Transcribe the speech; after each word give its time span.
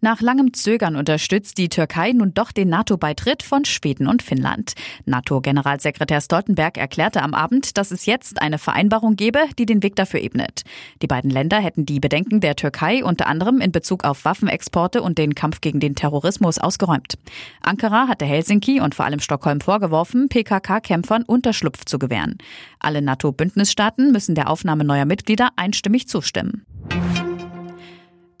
Nach 0.00 0.20
langem 0.20 0.54
Zögern 0.54 0.94
unterstützt 0.94 1.58
die 1.58 1.68
Türkei 1.68 2.12
nun 2.12 2.32
doch 2.32 2.52
den 2.52 2.68
NATO-Beitritt 2.68 3.42
von 3.42 3.64
Schweden 3.64 4.06
und 4.06 4.22
Finnland. 4.22 4.74
NATO-Generalsekretär 5.06 6.20
Stoltenberg 6.20 6.78
erklärte 6.78 7.20
am 7.20 7.34
Abend, 7.34 7.76
dass 7.76 7.90
es 7.90 8.06
jetzt 8.06 8.40
eine 8.40 8.58
Vereinbarung 8.58 9.16
gebe, 9.16 9.40
die 9.58 9.66
den 9.66 9.82
Weg 9.82 9.96
dafür 9.96 10.20
ebnet. 10.20 10.62
Die 11.02 11.08
beiden 11.08 11.30
Länder 11.30 11.58
hätten 11.58 11.84
die 11.84 11.98
Bedenken 11.98 12.40
der 12.40 12.54
Türkei 12.54 13.04
unter 13.04 13.26
anderem 13.26 13.60
in 13.60 13.72
Bezug 13.72 14.04
auf 14.04 14.24
Waffenexporte 14.24 15.02
und 15.02 15.18
den 15.18 15.34
Kampf 15.34 15.60
gegen 15.60 15.80
den 15.80 15.96
Terrorismus 15.96 16.58
ausgeräumt. 16.58 17.18
Ankara 17.60 18.06
hatte 18.06 18.24
Helsinki 18.24 18.80
und 18.80 18.94
vor 18.94 19.04
allem 19.04 19.18
Stockholm 19.18 19.60
vorgeworfen, 19.60 20.28
PKK-Kämpfern 20.28 21.24
Unterschlupf 21.24 21.84
zu 21.86 21.98
gewähren. 21.98 22.38
Alle 22.78 23.02
NATO-Bündnisstaaten 23.02 24.12
müssen 24.12 24.36
der 24.36 24.48
Aufnahme 24.48 24.84
neuer 24.84 25.06
Mitglieder 25.06 25.50
einstimmig 25.56 26.06
zustimmen. 26.06 26.64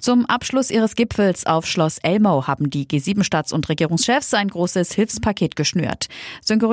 Zum 0.08 0.24
Abschluss 0.24 0.70
ihres 0.70 0.94
Gipfels 0.94 1.44
auf 1.44 1.66
Schloss 1.66 1.98
Elmau 1.98 2.46
haben 2.46 2.70
die 2.70 2.86
G7-Staats- 2.86 3.52
und 3.52 3.68
Regierungschefs 3.68 4.32
ein 4.32 4.48
großes 4.48 4.92
Hilfspaket 4.92 5.54
geschnürt. 5.54 6.08
Sönke 6.40 6.66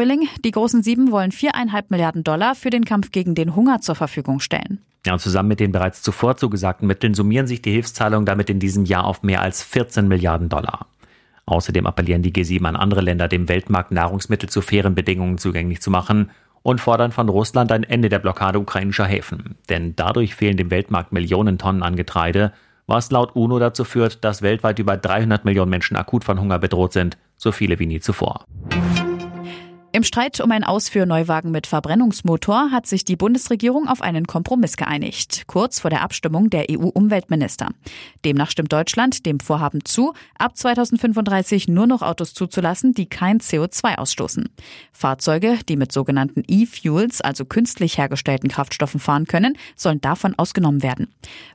die 0.45 0.51
großen 0.51 0.83
Sieben 0.83 1.11
wollen 1.11 1.33
viereinhalb 1.33 1.91
Milliarden 1.91 2.23
Dollar 2.23 2.55
für 2.55 2.69
den 2.69 2.85
Kampf 2.85 3.11
gegen 3.11 3.35
den 3.35 3.53
Hunger 3.53 3.81
zur 3.81 3.95
Verfügung 3.95 4.39
stellen. 4.39 4.79
Ja, 5.05 5.17
zusammen 5.17 5.49
mit 5.49 5.59
den 5.59 5.73
bereits 5.73 6.01
zuvor 6.01 6.37
zugesagten 6.37 6.87
Mitteln 6.87 7.13
summieren 7.13 7.45
sich 7.45 7.61
die 7.61 7.73
Hilfszahlungen 7.73 8.25
damit 8.25 8.49
in 8.49 8.61
diesem 8.61 8.85
Jahr 8.85 9.03
auf 9.03 9.21
mehr 9.21 9.41
als 9.41 9.61
14 9.63 10.07
Milliarden 10.07 10.47
Dollar. 10.47 10.87
Außerdem 11.45 11.85
appellieren 11.87 12.21
die 12.21 12.31
G7 12.31 12.63
an 12.63 12.77
andere 12.77 13.01
Länder, 13.01 13.27
dem 13.27 13.49
Weltmarkt 13.49 13.91
Nahrungsmittel 13.91 14.47
zu 14.47 14.61
fairen 14.61 14.95
Bedingungen 14.95 15.39
zugänglich 15.39 15.81
zu 15.81 15.91
machen 15.91 16.29
und 16.63 16.79
fordern 16.79 17.11
von 17.11 17.27
Russland 17.27 17.73
ein 17.73 17.83
Ende 17.83 18.07
der 18.07 18.19
Blockade 18.19 18.59
ukrainischer 18.59 19.05
Häfen. 19.05 19.55
Denn 19.67 19.93
dadurch 19.97 20.35
fehlen 20.35 20.55
dem 20.55 20.71
Weltmarkt 20.71 21.11
Millionen 21.11 21.57
Tonnen 21.57 21.83
an 21.83 21.97
Getreide 21.97 22.53
was 22.87 23.11
laut 23.11 23.35
UNO 23.35 23.59
dazu 23.59 23.83
führt, 23.83 24.23
dass 24.23 24.41
weltweit 24.41 24.79
über 24.79 24.97
300 24.97 25.45
Millionen 25.45 25.69
Menschen 25.69 25.97
akut 25.97 26.23
von 26.23 26.39
Hunger 26.39 26.59
bedroht 26.59 26.93
sind, 26.93 27.17
so 27.37 27.51
viele 27.51 27.79
wie 27.79 27.87
nie 27.87 27.99
zuvor. 27.99 28.45
Im 29.95 30.03
Streit 30.03 30.41
um 30.41 30.51
ein 30.51 30.65
Aus 30.65 30.89
für 30.89 31.05
Neuwagen 31.05 31.51
mit 31.51 31.67
Verbrennungsmotor 31.67 32.69
hat 32.69 32.85
sich 32.85 33.05
die 33.05 33.15
Bundesregierung 33.15 33.87
auf 33.87 34.01
einen 34.01 34.27
Kompromiss 34.27 34.75
geeinigt, 34.75 35.45
kurz 35.47 35.79
vor 35.79 35.89
der 35.89 36.01
Abstimmung 36.01 36.49
der 36.49 36.65
EU-Umweltminister. 36.69 37.69
Demnach 38.25 38.51
stimmt 38.51 38.73
Deutschland 38.73 39.25
dem 39.25 39.39
Vorhaben 39.39 39.85
zu, 39.85 40.11
ab 40.37 40.57
2035 40.57 41.69
nur 41.69 41.87
noch 41.87 42.01
Autos 42.01 42.33
zuzulassen, 42.33 42.93
die 42.93 43.05
kein 43.05 43.39
CO2 43.39 43.95
ausstoßen. 43.95 44.49
Fahrzeuge, 44.91 45.59
die 45.69 45.77
mit 45.77 45.93
sogenannten 45.93 46.43
E-Fuels, 46.45 47.21
also 47.21 47.45
künstlich 47.45 47.97
hergestellten 47.97 48.49
Kraftstoffen 48.49 48.99
fahren 48.99 49.27
können, 49.27 49.57
sollen 49.77 50.01
davon 50.01 50.35
ausgenommen 50.37 50.83
werden. 50.83 51.07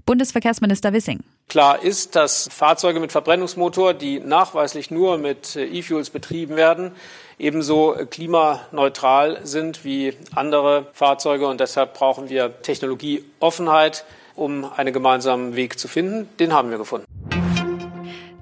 Bundesverkehrsminister 0.07 0.95
Wissing. 0.95 1.21
Klar 1.51 1.83
ist, 1.83 2.15
dass 2.15 2.49
Fahrzeuge 2.49 3.01
mit 3.01 3.11
Verbrennungsmotor, 3.11 3.93
die 3.93 4.21
nachweislich 4.21 4.93
nur 4.93 5.19
mit 5.19 5.57
äh, 5.57 5.65
E-Fuels 5.65 6.11
betrieben 6.11 6.55
werden, 6.55 6.93
ebenso 7.41 7.97
klimaneutral 8.09 9.41
sind 9.43 9.85
wie 9.85 10.15
andere 10.33 10.87
Fahrzeuge. 10.93 11.49
Und 11.49 11.59
deshalb 11.59 11.95
brauchen 11.95 12.29
wir 12.29 12.63
Technologieoffenheit, 12.63 14.05
um 14.37 14.65
einen 14.77 14.93
gemeinsamen 14.93 15.57
Weg 15.57 15.77
zu 15.77 15.89
finden. 15.89 16.29
Den 16.39 16.53
haben 16.53 16.71
wir 16.71 16.79
gefunden. 16.79 17.05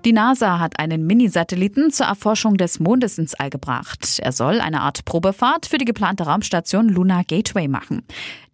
Die 0.04 0.12
NASA 0.12 0.58
hat 0.58 0.78
einen 0.78 1.06
Minisatelliten 1.06 1.90
zur 1.90 2.06
Erforschung 2.06 2.58
des 2.58 2.78
Mondes 2.78 3.16
ins 3.16 3.32
All 3.34 3.48
gebracht. 3.48 4.18
Er 4.22 4.32
soll 4.32 4.60
eine 4.60 4.82
Art 4.82 5.06
Probefahrt 5.06 5.64
für 5.64 5.78
die 5.78 5.86
geplante 5.86 6.24
Raumstation 6.24 6.90
Lunar 6.90 7.24
Gateway 7.24 7.68
machen. 7.68 8.02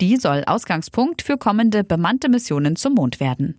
Die 0.00 0.16
soll 0.16 0.44
Ausgangspunkt 0.46 1.22
für 1.22 1.38
kommende 1.38 1.82
bemannte 1.82 2.28
Missionen 2.28 2.76
zum 2.76 2.94
Mond 2.94 3.18
werden. 3.18 3.58